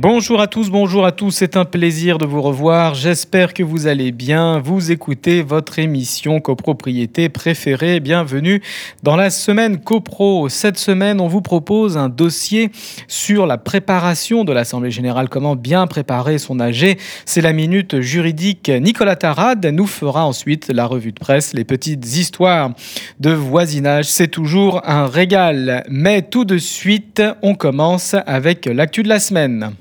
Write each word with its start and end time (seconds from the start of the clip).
Bonjour 0.00 0.40
à 0.40 0.46
tous, 0.46 0.70
bonjour 0.70 1.04
à 1.04 1.10
tous, 1.10 1.32
c'est 1.32 1.56
un 1.56 1.64
plaisir 1.64 2.18
de 2.18 2.24
vous 2.24 2.40
revoir. 2.40 2.94
J'espère 2.94 3.52
que 3.52 3.64
vous 3.64 3.88
allez 3.88 4.12
bien. 4.12 4.60
Vous 4.60 4.92
écoutez 4.92 5.42
votre 5.42 5.80
émission 5.80 6.38
copropriété 6.38 7.28
préférée. 7.28 7.98
Bienvenue 7.98 8.62
dans 9.02 9.16
la 9.16 9.30
semaine 9.30 9.78
copro. 9.80 10.48
Cette 10.48 10.78
semaine, 10.78 11.20
on 11.20 11.26
vous 11.26 11.42
propose 11.42 11.96
un 11.96 12.08
dossier 12.08 12.70
sur 13.08 13.44
la 13.44 13.58
préparation 13.58 14.44
de 14.44 14.52
l'Assemblée 14.52 14.92
générale, 14.92 15.28
comment 15.28 15.56
bien 15.56 15.88
préparer 15.88 16.38
son 16.38 16.60
AG. 16.60 16.96
C'est 17.24 17.40
la 17.40 17.52
minute 17.52 18.00
juridique. 18.00 18.70
Nicolas 18.70 19.16
Tarade 19.16 19.66
nous 19.66 19.88
fera 19.88 20.24
ensuite 20.24 20.68
la 20.68 20.86
revue 20.86 21.10
de 21.10 21.18
presse, 21.18 21.54
les 21.54 21.64
petites 21.64 22.06
histoires 22.16 22.70
de 23.18 23.32
voisinage. 23.32 24.04
C'est 24.04 24.28
toujours 24.28 24.80
un 24.88 25.08
régal. 25.08 25.82
Mais 25.90 26.22
tout 26.22 26.44
de 26.44 26.58
suite, 26.58 27.20
on 27.42 27.56
commence 27.56 28.14
avec 28.26 28.66
l'actu 28.66 29.02
de 29.02 29.08
la 29.08 29.18
semaine. 29.18 29.72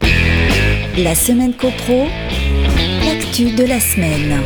La 0.97 1.13
semaine 1.13 1.53
copro, 1.53 2.07
l'actu 3.05 3.51
de 3.55 3.63
la 3.65 3.79
semaine. 3.79 4.41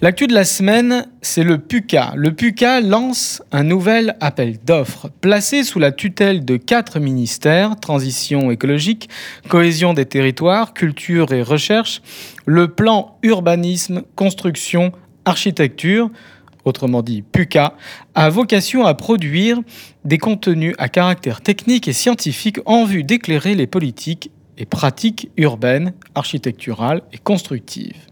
L'actu 0.00 0.28
de 0.28 0.32
la 0.32 0.44
semaine, 0.44 1.08
c'est 1.22 1.42
le 1.42 1.58
PUCA. 1.58 2.12
Le 2.14 2.32
PUCA 2.32 2.82
lance 2.82 3.42
un 3.50 3.64
nouvel 3.64 4.16
appel 4.20 4.58
d'offres. 4.64 5.10
Placé 5.20 5.64
sous 5.64 5.80
la 5.80 5.90
tutelle 5.90 6.44
de 6.44 6.56
quatre 6.56 7.00
ministères, 7.00 7.80
transition 7.80 8.52
écologique, 8.52 9.08
cohésion 9.48 9.92
des 9.92 10.06
territoires, 10.06 10.72
culture 10.72 11.32
et 11.32 11.42
recherche, 11.42 12.00
le 12.46 12.68
plan 12.68 13.18
urbanisme, 13.24 14.02
construction, 14.14 14.92
architecture, 15.24 16.10
autrement 16.64 17.02
dit 17.02 17.22
PUCA, 17.22 17.74
a 18.14 18.28
vocation 18.28 18.84
à 18.86 18.94
produire 18.94 19.60
des 20.04 20.18
contenus 20.18 20.74
à 20.78 20.88
caractère 20.88 21.40
technique 21.40 21.88
et 21.88 21.92
scientifique 21.92 22.58
en 22.66 22.84
vue 22.84 23.04
d'éclairer 23.04 23.54
les 23.54 23.66
politiques 23.66 24.30
et 24.58 24.66
pratiques 24.66 25.30
urbaines, 25.36 25.94
architecturales 26.14 27.02
et 27.12 27.18
constructives. 27.18 28.10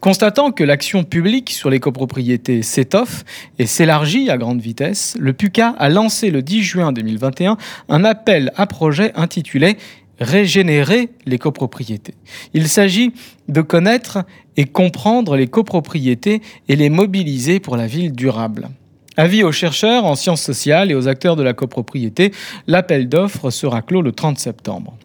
Constatant 0.00 0.52
que 0.52 0.62
l'action 0.62 1.02
publique 1.02 1.50
sur 1.50 1.70
les 1.70 1.80
copropriétés 1.80 2.62
s'étoffe 2.62 3.24
et 3.58 3.66
s'élargit 3.66 4.30
à 4.30 4.36
grande 4.36 4.60
vitesse, 4.60 5.16
le 5.18 5.32
PUCA 5.32 5.74
a 5.78 5.88
lancé 5.88 6.30
le 6.30 6.42
10 6.42 6.62
juin 6.62 6.92
2021 6.92 7.56
un 7.88 8.04
appel 8.04 8.52
à 8.56 8.66
projet 8.66 9.12
intitulé 9.16 9.76
régénérer 10.20 11.10
les 11.26 11.38
copropriétés. 11.38 12.14
Il 12.54 12.68
s'agit 12.68 13.12
de 13.48 13.60
connaître 13.60 14.24
et 14.56 14.64
comprendre 14.64 15.36
les 15.36 15.46
copropriétés 15.46 16.42
et 16.68 16.76
les 16.76 16.90
mobiliser 16.90 17.60
pour 17.60 17.76
la 17.76 17.86
ville 17.86 18.12
durable. 18.12 18.68
Avis 19.16 19.42
aux 19.42 19.52
chercheurs 19.52 20.04
en 20.04 20.14
sciences 20.14 20.42
sociales 20.42 20.90
et 20.90 20.94
aux 20.94 21.08
acteurs 21.08 21.36
de 21.36 21.42
la 21.42 21.52
copropriété, 21.52 22.32
l'appel 22.66 23.08
d'offres 23.08 23.50
sera 23.50 23.82
clos 23.82 24.02
le 24.02 24.12
30 24.12 24.38
septembre. 24.38 24.96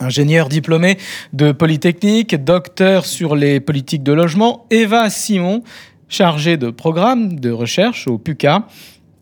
Ingénieur 0.00 0.48
diplômé 0.48 0.98
de 1.32 1.52
Polytechnique, 1.52 2.34
docteur 2.44 3.06
sur 3.06 3.36
les 3.36 3.60
politiques 3.60 4.02
de 4.02 4.12
logement, 4.12 4.66
Eva 4.70 5.08
Simon, 5.10 5.62
chargée 6.08 6.56
de 6.56 6.70
programme 6.70 7.38
de 7.38 7.50
recherche 7.50 8.06
au 8.06 8.18
PUCA, 8.18 8.66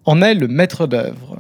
en 0.05 0.23
est 0.23 0.35
le 0.35 0.49
maître 0.49 0.87
d'œuvre. 0.87 1.39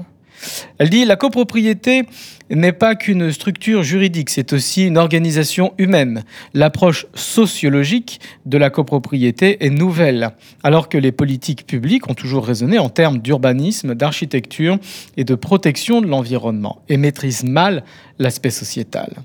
Elle 0.78 0.90
dit 0.90 1.04
La 1.04 1.16
copropriété 1.16 2.04
n'est 2.50 2.72
pas 2.72 2.96
qu'une 2.96 3.32
structure 3.32 3.82
juridique, 3.82 4.30
c'est 4.30 4.52
aussi 4.52 4.86
une 4.86 4.98
organisation 4.98 5.72
humaine. 5.78 6.24
L'approche 6.54 7.06
sociologique 7.14 8.20
de 8.46 8.58
la 8.58 8.70
copropriété 8.70 9.64
est 9.64 9.70
nouvelle, 9.70 10.30
alors 10.62 10.88
que 10.88 10.98
les 10.98 11.12
politiques 11.12 11.66
publiques 11.66 12.10
ont 12.10 12.14
toujours 12.14 12.46
raisonné 12.46 12.78
en 12.78 12.88
termes 12.88 13.18
d'urbanisme, 13.18 13.94
d'architecture 13.94 14.78
et 15.16 15.24
de 15.24 15.34
protection 15.34 16.00
de 16.00 16.06
l'environnement, 16.06 16.82
et 16.88 16.96
maîtrisent 16.96 17.44
mal 17.44 17.84
l'aspect 18.18 18.50
sociétal. 18.50 19.22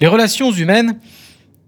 Les 0.00 0.06
relations 0.06 0.50
humaines 0.50 0.98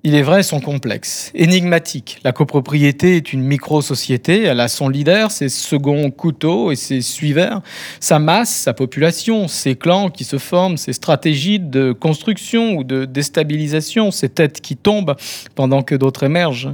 il 0.05 0.17
est 0.17 0.23
vrai, 0.23 0.43
sont 0.43 0.61
complexes, 0.61 1.31
énigmatiques. 1.35 2.19
La 2.25 2.33
copropriété 2.33 3.17
est 3.17 3.33
une 3.33 3.43
micro-société, 3.43 4.43
elle 4.43 4.59
a 4.59 4.67
son 4.67 4.89
leader, 4.89 5.31
ses 5.31 5.49
seconds 5.49 6.11
couteaux 6.11 6.73
et 6.73 6.77
ses 6.77 7.01
suiveurs, 7.03 7.63
sa 8.01 8.19
masse, 8.19 8.53
sa 8.53 8.75
population, 8.75 9.47
ses 9.47 9.77
clans 9.77 10.11
qui 10.11 10.25
se 10.25 10.39
forment, 10.39 10.77
ses 10.77 10.93
stratégies 10.93 11.61
de 11.61 11.93
construction 11.93 12.73
ou 12.73 12.83
de 12.85 13.05
déstabilisation, 13.05 14.11
ses 14.11 14.29
têtes 14.29 14.61
qui 14.61 14.77
tombent 14.77 15.15
pendant 15.55 15.83
que 15.83 15.95
d'autres 15.95 16.25
émergent. 16.25 16.71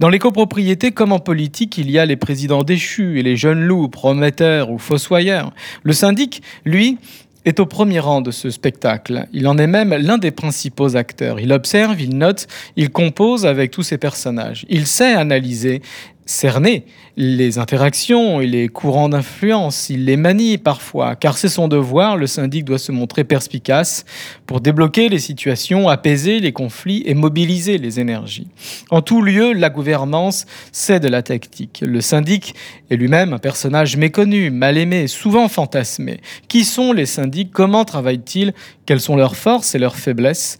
Dans 0.00 0.08
les 0.08 0.18
copropriétés 0.18 0.90
comme 0.90 1.12
en 1.12 1.20
politique, 1.20 1.78
il 1.78 1.90
y 1.92 1.98
a 2.00 2.06
les 2.06 2.16
présidents 2.16 2.64
déchus 2.64 3.20
et 3.20 3.22
les 3.22 3.36
jeunes 3.36 3.62
loups, 3.62 3.88
prometteurs 3.88 4.70
ou 4.70 4.78
fossoyeurs. 4.78 5.52
Le 5.84 5.92
syndic, 5.92 6.42
lui, 6.64 6.98
est 7.44 7.60
au 7.60 7.66
premier 7.66 8.00
rang 8.00 8.20
de 8.20 8.30
ce 8.30 8.50
spectacle. 8.50 9.26
Il 9.32 9.46
en 9.48 9.58
est 9.58 9.66
même 9.66 9.94
l'un 9.94 10.18
des 10.18 10.30
principaux 10.30 10.96
acteurs. 10.96 11.40
Il 11.40 11.52
observe, 11.52 12.00
il 12.00 12.16
note, 12.16 12.46
il 12.76 12.90
compose 12.90 13.46
avec 13.46 13.70
tous 13.70 13.82
ses 13.82 13.98
personnages. 13.98 14.64
Il 14.68 14.86
sait 14.86 15.12
analyser 15.12 15.82
cerner 16.26 16.86
les 17.16 17.58
interactions 17.58 18.40
et 18.40 18.46
les 18.46 18.68
courants 18.68 19.08
d'influence. 19.08 19.90
Il 19.90 20.06
les 20.06 20.16
manie 20.16 20.58
parfois, 20.58 21.16
car 21.16 21.38
c'est 21.38 21.48
son 21.48 21.68
devoir. 21.68 22.16
Le 22.16 22.26
syndic 22.26 22.64
doit 22.64 22.78
se 22.78 22.92
montrer 22.92 23.24
perspicace 23.24 24.04
pour 24.46 24.60
débloquer 24.60 25.08
les 25.08 25.18
situations, 25.18 25.88
apaiser 25.88 26.40
les 26.40 26.52
conflits 26.52 27.02
et 27.06 27.14
mobiliser 27.14 27.78
les 27.78 28.00
énergies. 28.00 28.48
En 28.90 29.02
tout 29.02 29.22
lieu, 29.22 29.52
la 29.52 29.70
gouvernance, 29.70 30.46
c'est 30.72 31.00
de 31.00 31.08
la 31.08 31.22
tactique. 31.22 31.82
Le 31.86 32.00
syndic 32.00 32.54
est 32.90 32.96
lui-même 32.96 33.32
un 33.32 33.38
personnage 33.38 33.96
méconnu, 33.96 34.50
mal 34.50 34.78
aimé, 34.78 35.06
souvent 35.06 35.48
fantasmé. 35.48 36.20
Qui 36.48 36.64
sont 36.64 36.92
les 36.92 37.06
syndics? 37.06 37.52
Comment 37.52 37.84
travaillent-ils? 37.84 38.54
Quelles 38.86 39.00
sont 39.00 39.16
leurs 39.16 39.36
forces 39.36 39.74
et 39.74 39.78
leurs 39.78 39.96
faiblesses? 39.96 40.58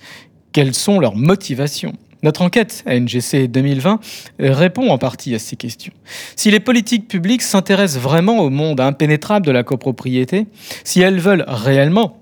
Quelles 0.53 0.75
sont 0.75 1.01
leurs 1.01 1.17
motivations? 1.17 1.95
Notre 2.25 2.41
enquête 2.41 2.83
à 2.87 2.99
NGC 2.99 3.49
2020 3.49 4.01
répond 4.41 4.89
en 4.89 4.97
partie 4.97 5.35
à 5.35 5.39
ces 5.39 5.57
questions. 5.57 5.93
Si 6.37 6.51
les 6.51 6.59
politiques 6.59 7.07
publiques 7.07 7.43
s'intéressent 7.43 8.03
vraiment 8.03 8.39
au 8.39 8.49
monde 8.49 8.81
impénétrable 8.81 9.45
de 9.45 9.53
la 9.53 9.63
copropriété, 9.63 10.47
si 10.85 11.03
elles 11.03 11.21
veulent 11.21 11.45
réellement 11.47 12.19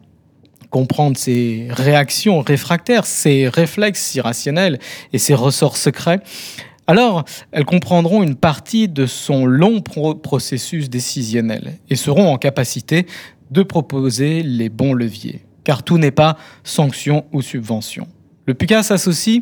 comprendre 0.70 1.16
ses 1.16 1.68
réactions 1.70 2.41
réfractaires, 2.41 3.06
ses 3.06 3.46
réflexes 3.46 4.16
irrationnels 4.16 4.80
et 5.12 5.18
ses 5.18 5.34
ressorts 5.34 5.76
secrets, 5.76 6.18
alors 6.88 7.24
elles 7.52 7.64
comprendront 7.64 8.24
une 8.24 8.34
partie 8.34 8.88
de 8.88 9.06
son 9.06 9.46
long 9.46 9.80
processus 9.80 10.91
décisionnel 10.91 11.74
et 11.88 11.94
seront 11.94 12.32
en 12.32 12.38
capacité 12.38 13.06
de 13.52 13.62
proposer 13.62 14.42
les 14.42 14.68
bons 14.68 14.94
leviers, 14.94 15.44
car 15.62 15.84
tout 15.84 15.98
n'est 15.98 16.10
pas 16.10 16.36
sanction 16.64 17.24
ou 17.32 17.41
subvention. 17.41 18.08
Le 18.44 18.54
PUCA 18.54 18.82
s'associe 18.82 19.41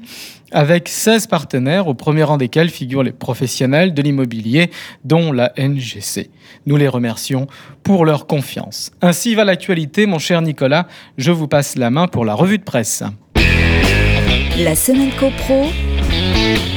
avec 0.52 0.88
16 0.88 1.26
partenaires, 1.26 1.86
au 1.86 1.94
premier 1.94 2.22
rang 2.22 2.36
desquels 2.36 2.68
figurent 2.68 3.02
les 3.02 3.12
professionnels 3.12 3.94
de 3.94 4.02
l'immobilier, 4.02 4.70
dont 5.04 5.32
la 5.32 5.52
NGC. 5.56 6.28
Nous 6.66 6.76
les 6.76 6.88
remercions 6.88 7.46
pour 7.82 8.04
leur 8.04 8.26
confiance. 8.26 8.90
Ainsi 9.00 9.34
va 9.34 9.44
l'actualité, 9.44 10.04
mon 10.04 10.18
cher 10.18 10.42
Nicolas. 10.42 10.86
Je 11.16 11.32
vous 11.32 11.48
passe 11.48 11.76
la 11.76 11.88
main 11.88 12.08
pour 12.08 12.26
la 12.26 12.34
revue 12.34 12.58
de 12.58 12.64
presse. 12.64 13.02
La 14.58 14.74
semaine 14.74 15.12
CoPro, 15.18 15.68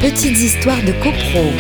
petites 0.02 0.40
histoires 0.40 0.82
de 0.84 0.94
CoPro. 1.04 1.52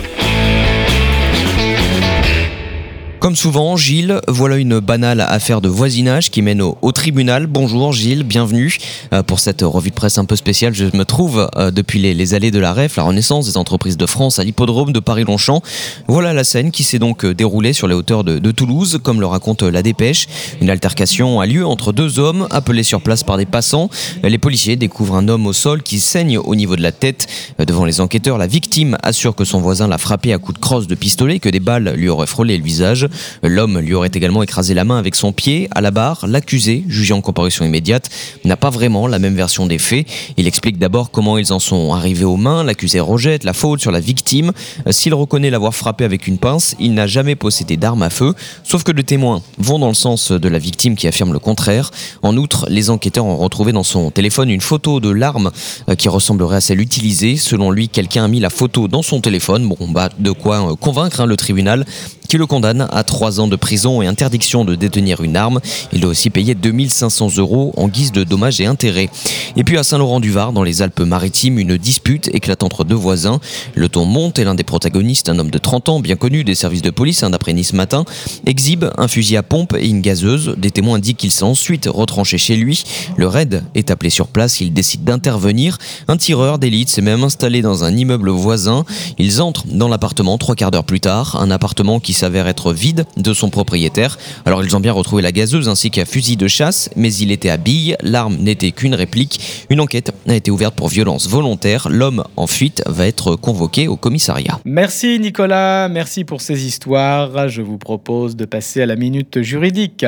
Comme 3.23 3.37
souvent, 3.37 3.77
Gilles, 3.77 4.19
voilà 4.27 4.57
une 4.57 4.81
banale 4.81 5.21
affaire 5.21 5.61
de 5.61 5.69
voisinage 5.69 6.29
qui 6.29 6.41
mène 6.41 6.61
au, 6.61 6.91
tribunal. 6.91 7.47
Bonjour 7.47 7.93
Gilles, 7.93 8.23
bienvenue 8.23 8.75
euh, 9.13 9.23
pour 9.23 9.39
cette 9.39 9.61
revue 9.61 9.91
de 9.91 9.95
presse 9.95 10.17
un 10.17 10.25
peu 10.25 10.35
spéciale. 10.35 10.73
Je 10.73 10.87
me 10.93 11.05
trouve 11.05 11.49
euh, 11.55 11.71
depuis 11.71 11.99
les, 11.99 12.33
allées 12.33 12.51
de 12.51 12.59
la 12.59 12.73
REF, 12.73 12.97
la 12.97 13.03
Renaissance 13.03 13.45
des 13.45 13.55
entreprises 13.55 13.95
de 13.95 14.05
France, 14.05 14.39
à 14.39 14.43
l'hippodrome 14.43 14.91
de 14.91 14.99
Paris-Longchamp. 14.99 15.61
Voilà 16.09 16.33
la 16.33 16.43
scène 16.43 16.71
qui 16.71 16.83
s'est 16.83 16.99
donc 16.99 17.23
euh, 17.23 17.33
déroulée 17.33 17.71
sur 17.71 17.87
les 17.87 17.95
hauteurs 17.95 18.25
de, 18.25 18.39
de, 18.39 18.51
Toulouse, 18.51 18.99
comme 19.01 19.21
le 19.21 19.25
raconte 19.25 19.63
la 19.63 19.83
dépêche. 19.83 20.27
Une 20.59 20.69
altercation 20.69 21.39
a 21.39 21.45
lieu 21.45 21.65
entre 21.65 21.93
deux 21.93 22.19
hommes 22.19 22.49
appelés 22.51 22.83
sur 22.83 22.99
place 22.99 23.23
par 23.23 23.37
des 23.37 23.45
passants. 23.45 23.89
Les 24.21 24.37
policiers 24.37 24.75
découvrent 24.75 25.15
un 25.15 25.29
homme 25.29 25.47
au 25.47 25.53
sol 25.53 25.81
qui 25.81 26.01
saigne 26.01 26.39
au 26.39 26.55
niveau 26.55 26.75
de 26.75 26.81
la 26.81 26.91
tête. 26.91 27.27
Devant 27.57 27.85
les 27.85 28.01
enquêteurs, 28.01 28.37
la 28.37 28.47
victime 28.47 28.97
assure 29.01 29.33
que 29.33 29.45
son 29.45 29.61
voisin 29.61 29.87
l'a 29.87 29.97
frappé 29.97 30.33
à 30.33 30.39
coups 30.39 30.59
de 30.59 30.61
crosse 30.61 30.87
de 30.87 30.95
pistolet, 30.95 31.39
que 31.39 31.47
des 31.47 31.61
balles 31.61 31.93
lui 31.95 32.09
auraient 32.09 32.27
frôlé 32.27 32.57
le 32.57 32.63
visage. 32.65 33.07
L'homme 33.43 33.79
lui 33.79 33.93
aurait 33.93 34.11
également 34.13 34.43
écrasé 34.43 34.73
la 34.73 34.83
main 34.83 34.97
avec 34.97 35.15
son 35.15 35.31
pied. 35.31 35.67
À 35.71 35.81
la 35.81 35.91
barre, 35.91 36.25
l'accusé, 36.27 36.83
jugé 36.87 37.13
en 37.13 37.21
comparution 37.21 37.65
immédiate, 37.65 38.09
n'a 38.45 38.57
pas 38.57 38.69
vraiment 38.69 39.07
la 39.07 39.19
même 39.19 39.35
version 39.35 39.65
des 39.65 39.77
faits. 39.77 40.05
Il 40.37 40.47
explique 40.47 40.77
d'abord 40.77 41.11
comment 41.11 41.37
ils 41.37 41.53
en 41.53 41.59
sont 41.59 41.93
arrivés 41.93 42.25
aux 42.25 42.37
mains. 42.37 42.63
L'accusé 42.63 42.99
rejette 42.99 43.43
la 43.43 43.53
faute 43.53 43.81
sur 43.81 43.91
la 43.91 43.99
victime. 43.99 44.51
S'il 44.89 45.13
reconnaît 45.13 45.49
l'avoir 45.49 45.75
frappé 45.75 46.03
avec 46.03 46.27
une 46.27 46.37
pince, 46.37 46.75
il 46.79 46.93
n'a 46.93 47.07
jamais 47.07 47.35
possédé 47.35 47.77
d'arme 47.77 48.03
à 48.03 48.09
feu. 48.09 48.33
Sauf 48.63 48.83
que 48.83 48.91
les 48.91 49.03
témoins 49.03 49.41
vont 49.57 49.79
dans 49.79 49.87
le 49.87 49.93
sens 49.93 50.31
de 50.31 50.49
la 50.49 50.59
victime 50.59 50.95
qui 50.95 51.07
affirme 51.07 51.33
le 51.33 51.39
contraire. 51.39 51.91
En 52.21 52.37
outre, 52.37 52.65
les 52.69 52.89
enquêteurs 52.89 53.25
ont 53.25 53.37
retrouvé 53.37 53.71
dans 53.71 53.83
son 53.83 54.11
téléphone 54.11 54.49
une 54.49 54.61
photo 54.61 54.99
de 54.99 55.09
l'arme 55.09 55.51
euh, 55.89 55.95
qui 55.95 56.09
ressemblerait 56.09 56.57
à 56.57 56.61
celle 56.61 56.81
utilisée. 56.81 57.37
Selon 57.37 57.71
lui, 57.71 57.89
quelqu'un 57.89 58.25
a 58.25 58.27
mis 58.27 58.39
la 58.39 58.49
photo 58.49 58.87
dans 58.87 59.01
son 59.01 59.21
téléphone. 59.21 59.67
Bon, 59.67 59.89
bah, 59.89 60.09
de 60.17 60.31
quoi 60.31 60.71
euh, 60.71 60.75
convaincre 60.75 61.21
hein, 61.21 61.25
le 61.25 61.37
tribunal 61.37 61.85
qui 62.33 62.37
le 62.37 62.47
condamne 62.47 62.87
à 62.89 63.02
3 63.03 63.39
ans 63.39 63.47
de 63.47 63.55
prison 63.55 64.01
et 64.01 64.07
interdiction 64.07 64.65
de 64.65 64.75
détenir 64.75 65.21
une 65.21 65.35
arme. 65.35 65.59
Il 65.91 66.01
doit 66.01 66.11
aussi 66.11 66.29
payer 66.29 66.55
2500 66.55 67.37
euros 67.37 67.73
en 67.77 67.87
guise 67.87 68.11
de 68.11 68.23
dommages 68.23 68.61
et 68.61 68.65
intérêts. 68.65 69.09
Et 69.55 69.63
puis 69.63 69.77
à 69.77 69.83
Saint-Laurent-du-Var, 69.83 70.53
dans 70.53 70.63
les 70.63 70.81
Alpes-Maritimes, 70.81 71.59
une 71.59 71.77
dispute 71.77 72.29
éclate 72.33 72.63
entre 72.63 72.83
deux 72.83 72.95
voisins. 72.95 73.39
Le 73.75 73.89
ton 73.89 74.05
monte 74.05 74.39
et 74.39 74.43
l'un 74.43 74.55
des 74.55 74.63
protagonistes, 74.63 75.29
un 75.29 75.39
homme 75.39 75.51
de 75.51 75.57
30 75.57 75.89
ans, 75.89 75.99
bien 75.99 76.15
connu 76.15 76.43
des 76.43 76.55
services 76.55 76.81
de 76.81 76.89
police, 76.89 77.23
un 77.23 77.29
d'après 77.29 77.53
Nice 77.53 77.73
matin, 77.73 78.05
exhibe 78.45 78.85
un 78.97 79.07
fusil 79.07 79.37
à 79.37 79.43
pompe 79.43 79.75
et 79.77 79.87
une 79.87 80.01
gazeuse. 80.01 80.55
Des 80.57 80.71
témoins 80.71 80.97
indiquent 80.97 81.17
qu'il 81.17 81.31
s'est 81.31 81.43
ensuite 81.43 81.87
retranché 81.91 82.37
chez 82.37 82.55
lui. 82.55 82.83
Le 83.17 83.27
raid 83.27 83.63
est 83.75 83.91
appelé 83.91 84.09
sur 84.09 84.27
place, 84.27 84.61
il 84.61 84.73
décide 84.73 85.03
d'intervenir. 85.03 85.77
Un 86.07 86.17
tireur 86.17 86.59
d'élite 86.59 86.89
s'est 86.89 87.01
même 87.01 87.23
installé 87.23 87.61
dans 87.61 87.83
un 87.83 87.95
immeuble 87.95 88.29
voisin. 88.29 88.85
Ils 89.17 89.41
entrent 89.41 89.65
dans 89.67 89.87
l'appartement 89.87 90.37
trois 90.37 90.55
quarts 90.55 90.71
d'heure 90.71 90.83
plus 90.83 90.99
tard, 90.99 91.37
un 91.39 91.51
appartement 91.51 91.99
qui 91.99 92.13
s'avère 92.13 92.47
être 92.47 92.73
vide 92.73 92.92
de 93.17 93.33
son 93.33 93.49
propriétaire. 93.49 94.17
Alors 94.45 94.63
ils 94.63 94.75
ont 94.75 94.79
bien 94.79 94.93
retrouvé 94.93 95.21
la 95.21 95.31
gazeuse 95.31 95.69
ainsi 95.69 95.91
qu'un 95.91 96.05
fusil 96.05 96.37
de 96.37 96.47
chasse, 96.47 96.89
mais 96.95 97.13
il 97.13 97.31
était 97.31 97.49
à 97.49 97.57
bille, 97.57 97.95
l'arme 98.01 98.37
n'était 98.37 98.71
qu'une 98.71 98.95
réplique. 98.95 99.39
Une 99.69 99.79
enquête 99.79 100.11
a 100.27 100.35
été 100.35 100.51
ouverte 100.51 100.75
pour 100.75 100.89
violence 100.89 101.27
volontaire. 101.27 101.87
L'homme 101.89 102.23
en 102.35 102.47
fuite 102.47 102.83
va 102.85 103.07
être 103.07 103.35
convoqué 103.35 103.87
au 103.87 103.95
commissariat. 103.95 104.59
Merci 104.65 105.19
Nicolas, 105.19 105.89
merci 105.89 106.23
pour 106.23 106.41
ces 106.41 106.65
histoires. 106.65 107.49
Je 107.49 107.61
vous 107.61 107.77
propose 107.77 108.35
de 108.35 108.45
passer 108.45 108.81
à 108.81 108.85
la 108.85 108.95
minute 108.95 109.41
juridique. 109.41 110.05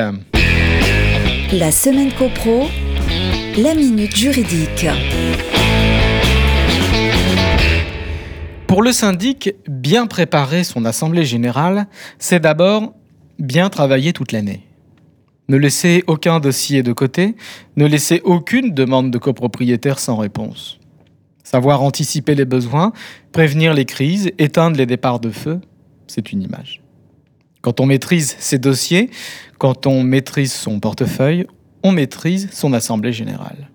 La 1.52 1.70
semaine 1.70 2.10
copro, 2.12 2.68
la 3.56 3.74
minute 3.74 4.16
juridique. 4.16 4.86
Pour 8.76 8.82
le 8.82 8.92
syndic, 8.92 9.54
bien 9.66 10.06
préparer 10.06 10.62
son 10.62 10.84
assemblée 10.84 11.24
générale, 11.24 11.86
c'est 12.18 12.40
d'abord 12.40 12.92
bien 13.38 13.70
travailler 13.70 14.12
toute 14.12 14.32
l'année. 14.32 14.66
Ne 15.48 15.56
laisser 15.56 16.04
aucun 16.08 16.40
dossier 16.40 16.82
de 16.82 16.92
côté, 16.92 17.36
ne 17.76 17.86
laisser 17.86 18.20
aucune 18.22 18.74
demande 18.74 19.10
de 19.10 19.16
copropriétaire 19.16 19.98
sans 19.98 20.18
réponse. 20.18 20.78
Savoir 21.42 21.80
anticiper 21.80 22.34
les 22.34 22.44
besoins, 22.44 22.92
prévenir 23.32 23.72
les 23.72 23.86
crises, 23.86 24.30
éteindre 24.36 24.76
les 24.76 24.84
départs 24.84 25.20
de 25.20 25.30
feu, 25.30 25.58
c'est 26.06 26.30
une 26.30 26.42
image. 26.42 26.82
Quand 27.62 27.80
on 27.80 27.86
maîtrise 27.86 28.36
ses 28.38 28.58
dossiers, 28.58 29.08
quand 29.56 29.86
on 29.86 30.02
maîtrise 30.02 30.52
son 30.52 30.80
portefeuille, 30.80 31.46
on 31.82 31.92
maîtrise 31.92 32.50
son 32.52 32.74
assemblée 32.74 33.14
générale. 33.14 33.70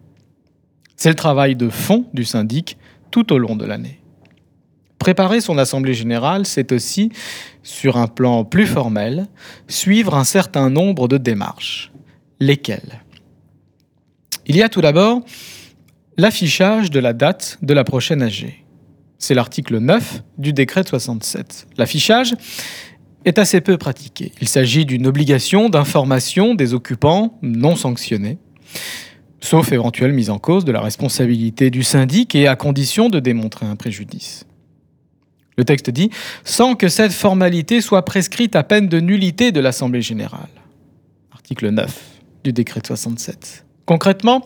C'est 0.95 1.09
le 1.09 1.15
travail 1.15 1.56
de 1.56 1.69
fond 1.69 2.06
du 2.13 2.24
syndic 2.24 2.77
tout 3.09 3.33
au 3.33 3.39
long 3.39 3.56
de 3.56 3.65
l'année. 3.65 4.00
Préparer 5.01 5.42
son 5.42 5.57
assemblée 5.57 5.95
générale, 5.95 6.45
c'est 6.45 6.71
aussi, 6.71 7.12
sur 7.63 7.98
un 7.98 8.06
plan 8.06 8.45
plus 8.45 8.68
formel, 8.68 9.25
suivre 9.68 10.13
un 10.13 10.24
certain 10.24 10.69
nombre 10.69 11.07
de 11.07 11.18
démarches. 11.18 11.92
Lesquelles? 12.39 13.01
Il 14.45 14.56
y 14.56 14.62
a 14.62 14.69
tout 14.69 14.81
d'abord 14.81 15.21
l'affichage 16.18 16.92
de 16.92 17.00
la 17.00 17.13
date 17.13 17.57
de 17.63 17.74
la 17.74 17.83
prochaine 17.83 18.21
AG. 18.21 18.63
C'est 19.18 19.33
l'article 19.33 19.80
9 19.80 20.21
du 20.38 20.53
décret 20.53 20.83
de 20.83 20.89
67. 20.89 21.65
L'affichage 21.80 22.36
est 23.25 23.39
assez 23.39 23.59
peu 23.59 23.80
pratiqué. 23.80 24.31
Il 24.39 24.47
s'agit 24.47 24.86
d'une 24.86 25.07
obligation 25.07 25.69
d'information 25.69 26.54
des 26.54 26.75
occupants 26.75 27.39
non 27.42 27.75
sanctionnés, 27.75 28.38
sauf 29.39 29.71
éventuelle 29.71 30.13
mise 30.13 30.30
en 30.30 30.38
cause 30.38 30.63
de 30.63 30.71
la 30.71 30.81
responsabilité 30.81 31.71
du 31.71 31.81
syndic 31.81 32.36
et 32.36 32.47
à 32.47 32.56
condition 32.56 33.09
de 33.09 33.19
démontrer 33.19 33.65
un 33.65 33.75
préjudice. 33.75 34.45
Le 35.57 35.65
texte 35.65 35.89
dit 35.89 36.09
sans 36.44 36.75
que 36.75 36.88
cette 36.88 37.13
formalité 37.13 37.81
soit 37.81 38.06
prescrite 38.06 38.56
à 38.56 38.63
peine 38.63 38.88
de 38.88 39.00
nullité 39.00 39.51
de 39.51 39.59
l'Assemblée 39.59 40.01
générale. 40.01 40.50
Article 41.31 41.69
9 41.69 42.12
du 42.44 42.53
décret 42.53 42.81
de 42.81 42.88
67. 42.88 43.65
Concrètement, 43.86 44.45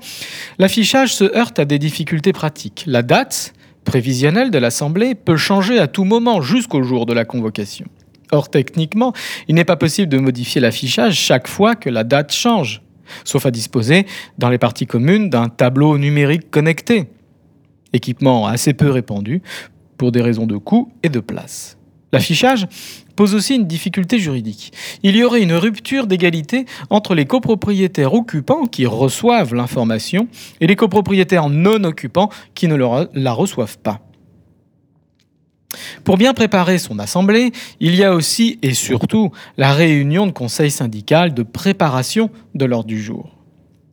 l'affichage 0.59 1.13
se 1.13 1.23
heurte 1.35 1.59
à 1.59 1.65
des 1.65 1.79
difficultés 1.79 2.33
pratiques. 2.33 2.83
La 2.87 3.03
date 3.03 3.53
prévisionnelle 3.83 4.51
de 4.51 4.57
l'Assemblée 4.57 5.15
peut 5.15 5.37
changer 5.37 5.79
à 5.79 5.87
tout 5.87 6.03
moment 6.03 6.41
jusqu'au 6.41 6.83
jour 6.83 7.05
de 7.05 7.13
la 7.13 7.25
convocation. 7.25 7.85
Or, 8.31 8.49
techniquement, 8.49 9.13
il 9.47 9.55
n'est 9.55 9.65
pas 9.65 9.75
possible 9.75 10.09
de 10.09 10.17
modifier 10.17 10.59
l'affichage 10.59 11.15
chaque 11.15 11.47
fois 11.47 11.75
que 11.75 11.89
la 11.89 12.03
date 12.03 12.33
change, 12.33 12.81
sauf 13.23 13.45
à 13.45 13.51
disposer 13.51 14.07
dans 14.39 14.49
les 14.49 14.57
parties 14.57 14.87
communes 14.87 15.29
d'un 15.29 15.47
tableau 15.47 15.97
numérique 15.97 16.49
connecté. 16.49 17.07
Équipement 17.93 18.47
assez 18.47 18.73
peu 18.73 18.89
répandu 18.89 19.41
pour 19.97 20.11
des 20.11 20.21
raisons 20.21 20.47
de 20.47 20.57
coût 20.57 20.91
et 21.03 21.09
de 21.09 21.19
place. 21.19 21.77
L'affichage 22.11 22.67
pose 23.15 23.35
aussi 23.35 23.55
une 23.55 23.67
difficulté 23.67 24.19
juridique. 24.19 24.71
Il 25.03 25.15
y 25.15 25.23
aurait 25.23 25.41
une 25.41 25.53
rupture 25.53 26.07
d'égalité 26.07 26.65
entre 26.89 27.15
les 27.15 27.25
copropriétaires 27.25 28.13
occupants 28.13 28.65
qui 28.65 28.85
reçoivent 28.85 29.53
l'information 29.53 30.27
et 30.61 30.67
les 30.67 30.75
copropriétaires 30.75 31.49
non 31.49 31.83
occupants 31.83 32.29
qui 32.53 32.67
ne 32.67 32.75
la 32.75 33.33
reçoivent 33.33 33.77
pas. 33.79 34.01
Pour 36.03 36.17
bien 36.17 36.33
préparer 36.33 36.77
son 36.77 36.99
assemblée, 36.99 37.51
il 37.79 37.95
y 37.95 38.03
a 38.03 38.13
aussi 38.13 38.59
et 38.61 38.73
surtout 38.73 39.31
la 39.57 39.73
réunion 39.73 40.25
de 40.25 40.31
conseil 40.31 40.71
syndical 40.71 41.33
de 41.33 41.43
préparation 41.43 42.29
de 42.53 42.65
l'ordre 42.65 42.87
du 42.87 43.01
jour. 43.01 43.34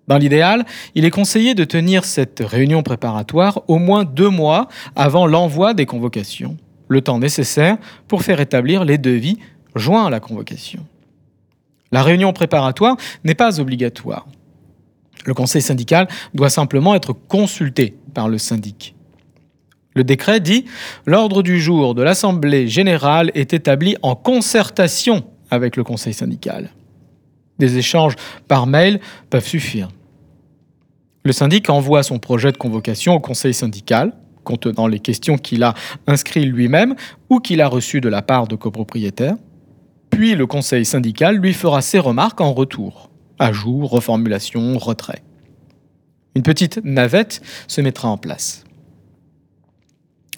Dans 0.08 0.18
l'idéal, 0.18 0.64
il 0.94 1.04
est 1.04 1.10
conseillé 1.10 1.54
de 1.54 1.64
tenir 1.64 2.04
cette 2.04 2.40
réunion 2.40 2.82
préparatoire 2.82 3.62
au 3.68 3.78
moins 3.78 4.04
deux 4.04 4.28
mois 4.28 4.68
avant 4.96 5.26
l'envoi 5.26 5.74
des 5.74 5.86
convocations, 5.86 6.56
le 6.88 7.00
temps 7.00 7.18
nécessaire 7.18 7.76
pour 8.08 8.22
faire 8.22 8.40
établir 8.40 8.84
les 8.84 8.98
devis 8.98 9.38
joints 9.76 10.06
à 10.06 10.10
la 10.10 10.20
convocation. 10.20 10.84
La 11.92 12.02
réunion 12.02 12.32
préparatoire 12.32 12.96
n'est 13.24 13.34
pas 13.34 13.60
obligatoire. 13.60 14.26
Le 15.24 15.34
conseil 15.34 15.62
syndical 15.62 16.08
doit 16.34 16.50
simplement 16.50 16.94
être 16.94 17.12
consulté 17.12 17.96
par 18.12 18.28
le 18.28 18.38
syndic. 18.38 18.94
Le 19.94 20.04
décret 20.04 20.40
dit 20.40 20.64
L'ordre 21.06 21.42
du 21.42 21.60
jour 21.60 21.94
de 21.94 22.02
l'Assemblée 22.02 22.66
générale 22.66 23.30
est 23.34 23.52
établi 23.52 23.96
en 24.02 24.16
concertation 24.16 25.24
avec 25.50 25.76
le 25.76 25.84
conseil 25.84 26.14
syndical. 26.14 26.70
Des 27.62 27.78
échanges 27.78 28.16
par 28.48 28.66
mail 28.66 28.98
peuvent 29.30 29.46
suffire. 29.46 29.88
Le 31.22 31.30
syndic 31.30 31.70
envoie 31.70 32.02
son 32.02 32.18
projet 32.18 32.50
de 32.50 32.56
convocation 32.56 33.14
au 33.14 33.20
conseil 33.20 33.54
syndical, 33.54 34.14
contenant 34.42 34.88
les 34.88 34.98
questions 34.98 35.38
qu'il 35.38 35.62
a 35.62 35.74
inscrites 36.08 36.44
lui-même 36.44 36.96
ou 37.30 37.38
qu'il 37.38 37.60
a 37.60 37.68
reçues 37.68 38.00
de 38.00 38.08
la 38.08 38.20
part 38.20 38.48
de 38.48 38.56
copropriétaires. 38.56 39.36
Puis 40.10 40.34
le 40.34 40.48
conseil 40.48 40.84
syndical 40.84 41.36
lui 41.36 41.54
fera 41.54 41.82
ses 41.82 42.00
remarques 42.00 42.40
en 42.40 42.52
retour. 42.52 43.12
Ajout, 43.38 43.86
reformulation, 43.86 44.76
retrait. 44.76 45.22
Une 46.34 46.42
petite 46.42 46.80
navette 46.82 47.42
se 47.68 47.80
mettra 47.80 48.08
en 48.08 48.18
place. 48.18 48.64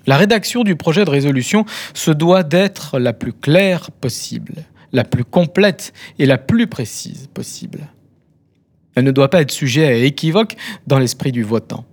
La 0.07 0.19
rédaction 0.19 0.63
du 0.63 0.77
projet 0.77 1.07
de 1.07 1.11
résolution 1.11 1.65
se 1.95 2.11
doit 2.11 2.43
d'être 2.43 2.99
la 2.99 3.15
plus 3.15 3.33
claire 3.33 3.91
possible, 3.93 4.67
la 4.95 5.05
plus 5.05 5.25
complète 5.25 5.93
et 6.19 6.25
la 6.25 6.39
plus 6.39 6.67
précise 6.67 7.29
possible. 7.35 7.89
Elle 8.95 9.05
ne 9.05 9.11
doit 9.11 9.29
pas 9.29 9.43
être 9.43 9.51
sujet 9.51 9.87
à 9.87 9.93
équivoque 9.93 10.57
dans 10.87 10.99
l'esprit 10.99 11.33
du 11.33 11.43
votant. 11.43 11.85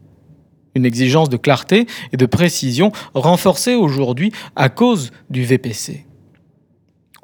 Une 0.76 0.86
exigence 0.86 1.28
de 1.28 1.36
clarté 1.36 1.88
et 2.14 2.18
de 2.18 2.26
précision 2.26 2.92
renforcée 3.14 3.76
aujourd'hui 3.76 4.32
à 4.56 4.70
cause 4.70 5.12
du 5.30 5.44
VPC, 5.44 6.06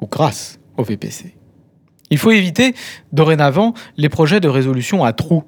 ou 0.00 0.06
grâce 0.06 0.58
au 0.76 0.82
VPC. 0.82 1.34
Il 2.10 2.18
faut 2.18 2.32
éviter 2.32 2.74
dorénavant 3.12 3.72
les 3.96 4.08
projets 4.08 4.40
de 4.40 4.48
résolution 4.48 5.04
à 5.04 5.12
trous, 5.12 5.44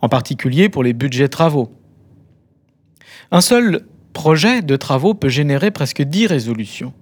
en 0.00 0.08
particulier 0.08 0.68
pour 0.68 0.82
les 0.82 0.94
budgets 0.94 1.28
travaux. 1.28 1.70
Un 3.30 3.42
seul 3.42 3.86
projet 4.14 4.62
de 4.62 4.76
travaux 4.76 5.12
peut 5.12 5.28
générer 5.28 5.70
presque 5.70 6.00
10 6.00 6.28
résolutions. 6.28 6.94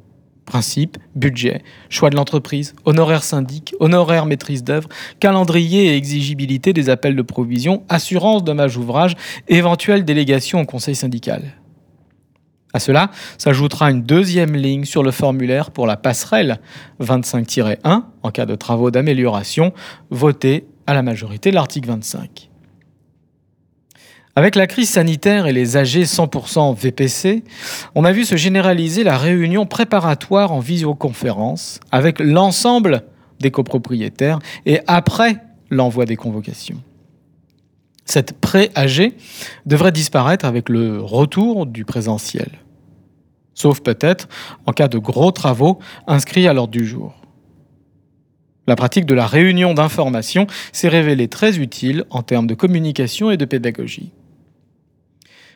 Principe, 0.47 0.99
budget, 1.15 1.63
choix 1.89 2.11
de 2.11 2.17
l'entreprise, 2.17 2.75
honoraire 2.85 3.23
syndic, 3.23 3.75
honoraire 3.81 4.27
maîtrise 4.27 4.63
d'œuvre, 4.63 4.89
calendrier 5.21 5.87
et 5.87 5.97
exigibilité 5.97 6.73
des 6.73 6.91
appels 6.91 7.17
de 7.17 7.23
provision, 7.23 7.83
assurance 7.89 8.45
dommage 8.45 8.77
ouvrage, 8.77 9.17
éventuelle 9.49 10.05
délégation 10.05 10.61
au 10.61 10.67
conseil 10.67 10.95
syndical. 10.95 11.55
À 12.75 12.81
cela 12.81 13.11
s'ajoutera 13.39 13.91
une 13.91 14.03
deuxième 14.03 14.55
ligne 14.57 14.85
sur 14.85 15.05
le 15.05 15.13
formulaire 15.13 15.71
pour 15.71 15.87
la 15.87 15.97
passerelle 15.97 16.59
25-1 17.01 18.03
en 18.23 18.31
cas 18.31 18.47
de 18.47 18.57
travaux 18.57 18.91
d'amélioration 18.91 19.73
votés 20.11 20.67
à 20.87 20.93
la 20.93 21.03
majorité 21.03 21.51
de 21.51 21.55
l'article 21.55 21.89
25. 21.89 22.51
Avec 24.37 24.57
la 24.57 24.67
crise 24.67 24.91
sanitaire 24.91 25.47
et 25.47 25.53
les 25.53 25.77
AG 25.77 26.03
100% 26.03 26.75
VPC, 26.75 27.45
on 27.95 28.05
a 28.05 28.11
vu 28.11 28.25
se 28.25 28.35
généraliser 28.35 29.05
la 29.05 29.17
réunion 29.17 29.65
préparatoire 29.65 30.51
en 30.51 30.59
visioconférence 30.59 31.79
avec 31.93 32.19
l'ensemble 32.19 33.05
des 33.39 33.53
copropriétaires 33.53 34.41
et 34.67 34.81
après 34.89 35.37
l'envoi 35.71 36.05
des 36.05 36.17
convocations. 36.17 36.83
Cette 38.07 38.33
pré-AG 38.41 39.13
devrait 39.67 39.93
disparaître 39.93 40.45
avec 40.45 40.69
le 40.69 41.01
retour 41.01 41.65
du 41.65 41.85
présentiel, 41.85 42.51
sauf 43.55 43.83
peut-être 43.83 44.29
en 44.67 44.73
cas 44.73 44.89
de 44.89 44.99
gros 44.99 45.31
travaux 45.31 45.79
inscrits 46.09 46.49
à 46.49 46.53
l'ordre 46.53 46.73
du 46.73 46.85
jour. 46.85 47.15
La 48.67 48.75
pratique 48.75 49.07
de 49.07 49.15
la 49.15 49.29
réunion 49.29 49.75
d'information 49.75 50.49
s'est 50.73 50.89
révélée 50.89 51.29
très 51.29 51.59
utile 51.59 52.05
en 52.11 52.23
termes 52.23 52.49
de 52.49 52.55
communication 52.55 53.31
et 53.31 53.37
de 53.37 53.45
pédagogie. 53.45 54.11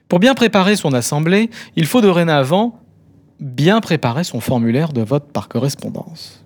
Pour 0.08 0.18
bien 0.18 0.34
préparer 0.34 0.76
son 0.76 0.92
assemblée, 0.94 1.50
il 1.76 1.86
faut 1.86 2.00
dorénavant 2.00 2.80
bien 3.40 3.80
préparer 3.80 4.24
son 4.24 4.40
formulaire 4.40 4.92
de 4.92 5.02
vote 5.02 5.30
par 5.32 5.48
correspondance. 5.48 6.44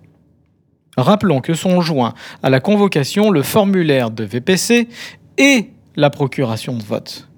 Rappelons 0.97 1.41
que 1.41 1.55
sont 1.55 1.81
joints 1.81 2.15
à 2.43 2.51
la 2.51 2.61
convocation 2.61 3.31
le 3.31 3.43
formulaire 3.43 4.11
de 4.11 4.25
VPC 4.25 4.89
et 5.39 5.71
la 5.97 6.11
procuration 6.11 6.77
de 6.77 6.83
vote. 6.83 7.29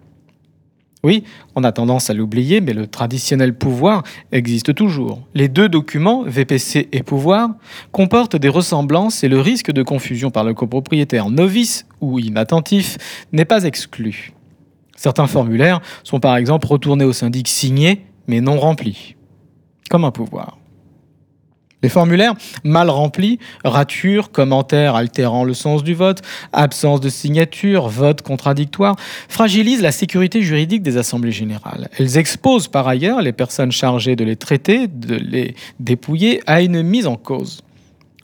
Oui, 1.04 1.22
on 1.54 1.64
a 1.64 1.70
tendance 1.70 2.08
à 2.08 2.14
l'oublier, 2.14 2.62
mais 2.62 2.72
le 2.72 2.86
traditionnel 2.86 3.54
pouvoir 3.54 4.02
existe 4.32 4.74
toujours. 4.74 5.20
Les 5.34 5.48
deux 5.48 5.68
documents, 5.68 6.22
VPC 6.22 6.88
et 6.92 7.02
pouvoir, 7.02 7.50
comportent 7.92 8.36
des 8.36 8.48
ressemblances 8.48 9.22
et 9.22 9.28
le 9.28 9.38
risque 9.38 9.70
de 9.70 9.82
confusion 9.82 10.30
par 10.30 10.44
le 10.44 10.54
copropriétaire 10.54 11.28
novice 11.28 11.86
ou 12.00 12.18
inattentif 12.18 12.96
n'est 13.32 13.44
pas 13.44 13.64
exclu. 13.64 14.33
Certains 15.04 15.26
formulaires 15.26 15.82
sont 16.02 16.18
par 16.18 16.34
exemple 16.34 16.66
retournés 16.66 17.04
au 17.04 17.12
syndic 17.12 17.46
signés 17.46 18.06
mais 18.26 18.40
non 18.40 18.58
remplis, 18.58 19.16
comme 19.90 20.06
un 20.06 20.11
pouvoir. 20.11 20.56
Les 21.82 21.90
formulaires 21.90 22.32
mal 22.64 22.88
remplis, 22.88 23.38
ratures, 23.66 24.32
commentaires 24.32 24.94
altérant 24.94 25.44
le 25.44 25.52
sens 25.52 25.84
du 25.84 25.92
vote, 25.92 26.23
absence 26.54 27.02
de 27.02 27.11
signature, 27.11 27.88
vote 27.88 28.23
contradictoire, 28.23 28.96
fragilisent 29.28 29.82
la 29.82 29.92
sécurité 29.92 30.40
juridique 30.40 30.82
des 30.82 30.96
assemblées 30.96 31.32
générales. 31.32 31.90
Elles 31.99 32.16
exposent 32.16 32.68
par 32.68 32.88
ailleurs 32.88 33.20
les 33.20 33.32
personnes 33.32 33.73
chargées 33.73 34.16
de 34.16 34.25
les 34.25 34.37
traiter, 34.37 34.88
de 34.88 35.16
les 35.16 35.54
dépouiller, 35.80 36.40
à 36.46 36.62
une 36.62 36.82
mise 36.82 37.06
en 37.06 37.16
cause. 37.16 37.61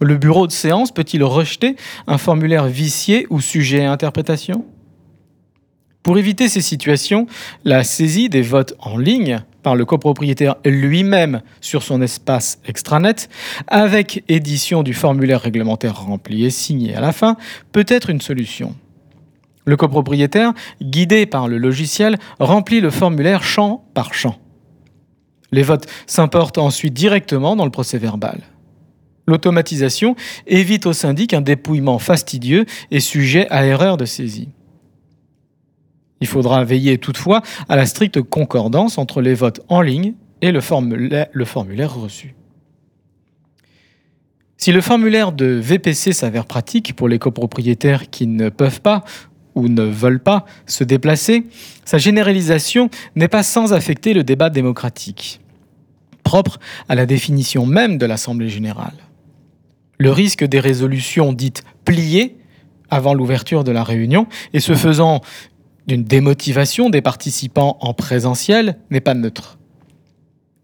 Le 0.00 0.16
bureau 0.16 0.46
de 0.46 0.52
séance 0.52 0.92
peut-il 0.92 1.22
rejeter 1.24 1.76
un 2.06 2.16
formulaire 2.16 2.68
vicié 2.68 3.26
ou 3.28 3.42
sujet 3.42 3.84
à 3.84 3.92
interprétation? 3.92 4.64
Pour 6.02 6.18
éviter 6.18 6.48
ces 6.48 6.62
situations, 6.62 7.26
la 7.64 7.84
saisie 7.84 8.28
des 8.28 8.42
votes 8.42 8.74
en 8.78 8.96
ligne 8.96 9.42
par 9.62 9.76
le 9.76 9.84
copropriétaire 9.84 10.56
lui-même 10.64 11.42
sur 11.60 11.82
son 11.82 12.00
espace 12.00 12.58
extranet, 12.64 13.28
avec 13.66 14.24
édition 14.28 14.82
du 14.82 14.94
formulaire 14.94 15.42
réglementaire 15.42 16.00
rempli 16.00 16.44
et 16.44 16.50
signé 16.50 16.94
à 16.94 17.00
la 17.00 17.12
fin, 17.12 17.36
peut 17.72 17.84
être 17.86 18.08
une 18.08 18.22
solution. 18.22 18.74
Le 19.66 19.76
copropriétaire, 19.76 20.54
guidé 20.80 21.26
par 21.26 21.48
le 21.48 21.58
logiciel, 21.58 22.16
remplit 22.38 22.80
le 22.80 22.90
formulaire 22.90 23.42
champ 23.42 23.84
par 23.92 24.14
champ. 24.14 24.36
Les 25.52 25.62
votes 25.62 25.86
s'importent 26.06 26.58
ensuite 26.58 26.94
directement 26.94 27.56
dans 27.56 27.66
le 27.66 27.70
procès 27.70 27.98
verbal. 27.98 28.40
L'automatisation 29.26 30.16
évite 30.46 30.86
au 30.86 30.92
syndic 30.92 31.34
un 31.34 31.40
dépouillement 31.42 31.98
fastidieux 31.98 32.64
et 32.90 33.00
sujet 33.00 33.46
à 33.50 33.66
erreur 33.66 33.96
de 33.96 34.06
saisie. 34.06 34.48
Il 36.20 36.26
faudra 36.26 36.64
veiller 36.64 36.98
toutefois 36.98 37.42
à 37.68 37.76
la 37.76 37.86
stricte 37.86 38.20
concordance 38.20 38.98
entre 38.98 39.20
les 39.20 39.34
votes 39.34 39.60
en 39.68 39.80
ligne 39.80 40.14
et 40.42 40.52
le 40.52 40.60
formulaire, 40.60 41.94
reçu. 41.94 42.34
Si 44.56 44.72
le 44.72 44.80
formulaire 44.80 45.32
de 45.32 45.46
VPC 45.46 46.12
s'avère 46.12 46.44
pratique 46.44 46.94
pour 46.94 47.08
les 47.08 47.18
copropriétaires 47.18 48.10
qui 48.10 48.26
ne 48.26 48.50
peuvent 48.50 48.82
pas 48.82 49.04
ou 49.54 49.68
ne 49.68 49.82
veulent 49.82 50.22
pas 50.22 50.44
se 50.66 50.84
déplacer, 50.84 51.46
sa 51.84 51.98
généralisation 51.98 52.90
n'est 53.16 53.28
pas 53.28 53.42
sans 53.42 53.72
affecter 53.72 54.12
le 54.12 54.22
débat 54.22 54.50
démocratique, 54.50 55.40
propre 56.24 56.58
à 56.88 56.94
la 56.94 57.06
définition 57.06 57.64
même 57.64 57.96
de 57.98 58.06
l'Assemblée 58.06 58.50
générale. 58.50 58.94
Le 59.98 60.12
risque 60.12 60.44
des 60.44 60.60
résolutions 60.60 61.32
dites 61.32 61.62
pliées 61.84 62.36
avant 62.90 63.14
l'ouverture 63.14 63.64
de 63.64 63.72
la 63.72 63.84
réunion 63.84 64.26
et 64.52 64.60
se 64.60 64.74
faisant 64.74 65.20
d'une 65.86 66.04
démotivation 66.04 66.90
des 66.90 67.02
participants 67.02 67.78
en 67.80 67.94
présentiel 67.94 68.78
n'est 68.90 69.00
pas 69.00 69.14
neutre. 69.14 69.58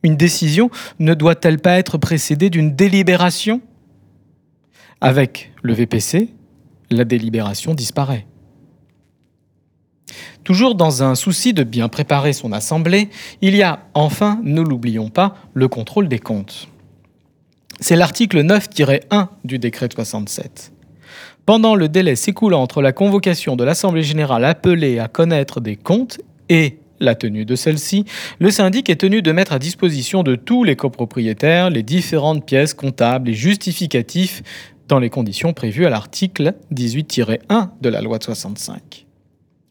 Une 0.03 0.17
décision 0.17 0.71
ne 0.99 1.15
doit-elle 1.15 1.59
pas 1.59 1.79
être 1.79 1.99
précédée 1.99 2.51
d'une 2.51 2.75
délibération? 2.75 3.61
Avec 5.01 5.53
le 5.63 5.75
VPC, 5.75 6.29
la 6.91 7.05
délibération 7.05 7.75
disparaît. 7.75 8.27
Toujours 10.45 10.77
dans 10.77 11.03
un 11.03 11.17
souci 11.17 11.53
de 11.53 11.65
bien 11.65 11.89
préparer 11.89 12.33
son 12.33 12.53
assemblée, 12.53 13.09
il 13.43 13.57
y 13.57 13.63
a 13.63 13.81
enfin, 13.95 14.41
ne 14.45 14.61
l'oublions 14.61 15.11
pas, 15.11 15.35
le 15.55 15.67
contrôle 15.67 16.09
des 16.09 16.21
comptes. 16.21 16.69
C'est 17.81 17.97
l'article 17.97 18.45
9-1 18.45 19.29
du 19.45 19.59
décret 19.59 19.89
67. 19.93 20.73
Pendant 21.47 21.77
le 21.77 21.89
délai 21.89 22.17
s'écoulant 22.17 22.61
entre 22.61 22.83
la 22.83 22.91
convocation 22.91 23.55
de 23.55 23.63
l'Assemblée 23.63 24.03
générale 24.03 24.45
appelée 24.45 24.99
à 24.99 25.07
connaître 25.07 25.61
des 25.61 25.77
comptes 25.77 26.19
et 26.49 26.81
la 26.99 27.15
tenue 27.15 27.45
de 27.45 27.55
celle-ci, 27.55 28.05
le 28.41 28.51
syndic 28.51 28.91
est 28.91 28.97
tenu 28.97 29.23
de 29.23 29.31
mettre 29.31 29.53
à 29.53 29.61
disposition 29.61 30.25
de 30.25 30.35
tous 30.35 30.65
les 30.65 30.75
copropriétaires 30.75 31.71
les 31.71 31.85
différentes 31.85 32.45
pièces 32.45 32.75
comptables 32.75 33.29
et 33.29 33.35
justificatifs 33.35 34.43
dans 34.89 34.99
les 34.99 35.09
conditions 35.09 35.53
prévues 35.53 35.87
à 35.87 35.89
l'article 35.89 36.55
18-1 36.75 37.69
de 37.81 37.89
la 37.89 38.03
loi 38.03 38.19
de 38.19 38.25
65. 38.25 39.07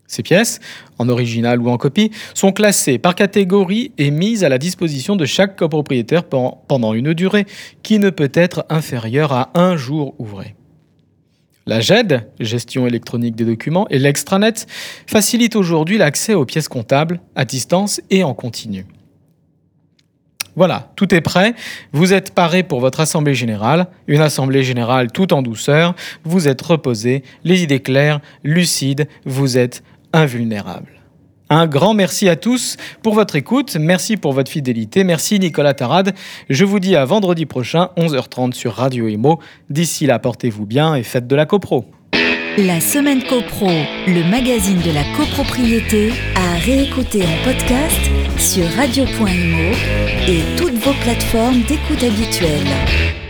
Ces 0.08 0.24
pièces, 0.24 0.62
en 0.98 1.10
original 1.10 1.60
ou 1.60 1.70
en 1.70 1.76
copie, 1.76 2.12
sont 2.36 2.54
classées 2.54 3.00
par 3.00 3.16
catégorie 3.16 3.92
et 3.98 4.12
mises 4.12 4.46
à 4.46 4.50
la 4.50 4.60
disposition 4.60 5.18
de 5.18 5.26
chaque 5.26 5.58
copropriétaire 5.58 6.24
pendant 6.24 6.94
une 6.94 7.14
durée 7.14 7.46
qui 7.84 8.00
ne 8.00 8.12
peut 8.12 8.32
être 8.34 8.66
inférieure 8.70 9.34
à 9.34 9.50
un 9.56 9.76
jour 9.76 10.16
ouvré. 10.20 10.56
La 11.68 11.80
GED, 11.80 12.28
gestion 12.40 12.86
électronique 12.86 13.36
des 13.36 13.46
documents, 13.46 13.88
et 13.90 13.98
l'extranet 13.98 14.68
facilitent 15.08 15.56
aujourd'hui 15.56 15.98
l'accès 15.98 16.36
aux 16.36 16.46
pièces 16.46 16.68
comptables 16.68 17.20
à 17.36 17.44
distance 17.44 18.02
et 18.12 18.24
en 18.24 18.36
continu. 18.36 18.86
Voilà, 20.56 20.92
tout 20.96 21.14
est 21.14 21.22
prêt. 21.22 21.54
Vous 21.92 22.14
êtes 22.14 22.34
paré 22.34 22.64
pour 22.64 22.80
votre 22.80 23.00
assemblée 23.00 23.34
générale, 23.34 23.88
une 24.08 24.22
assemblée 24.22 24.64
générale 24.64 25.12
tout 25.12 25.34
en 25.34 25.42
douceur. 25.42 25.96
Vous 26.24 26.48
êtes 26.48 26.62
reposé, 26.62 27.24
les 27.44 27.64
idées 27.64 27.82
claires, 27.82 28.22
lucides, 28.44 29.08
vous 29.26 29.58
êtes 29.58 29.84
invulnérable. 30.14 31.05
Un 31.50 31.68
grand 31.68 31.94
merci 31.94 32.28
à 32.28 32.36
tous 32.36 32.76
pour 33.04 33.14
votre 33.14 33.36
écoute, 33.36 33.78
merci 33.80 34.18
pour 34.18 34.34
votre 34.34 34.50
fidélité, 34.50 35.04
merci 35.04 35.40
Nicolas 35.40 35.76
Tarade. 35.76 36.16
Je 36.50 36.66
vous 36.66 36.80
dis 36.80 36.96
à 36.96 37.06
vendredi 37.06 37.46
prochain, 37.46 37.90
11h30 37.98 38.54
sur 38.54 38.74
Radio 38.74 39.08
Imo. 39.08 39.40
D'ici 39.70 40.08
là, 40.08 40.18
portez-vous 40.18 40.66
bien 40.66 40.96
et 40.96 41.04
faites 41.04 41.28
de 41.28 41.36
la 41.36 41.46
copro. 41.46 41.86
La 42.58 42.80
semaine 42.80 43.22
copro, 43.22 43.70
le 44.08 44.30
magazine 44.32 44.80
de 44.80 44.92
la 44.92 45.04
copropriété, 45.16 46.14
à 46.36 46.58
réécouter 46.58 47.22
en 47.24 47.44
podcast 47.44 48.00
sur 48.38 48.66
radio.imo 48.78 49.76
et 50.28 50.42
toutes 50.58 50.76
vos 50.76 50.94
plateformes 51.04 51.62
d'écoute 51.64 52.02
habituelles. 52.02 53.25